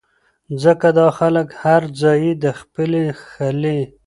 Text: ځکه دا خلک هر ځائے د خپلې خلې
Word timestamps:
ځکه 0.63 0.87
دا 0.99 1.07
خلک 1.17 1.47
هر 1.63 1.81
ځائے 1.99 2.31
د 2.43 2.45
خپلې 2.59 3.03
خلې 3.25 3.79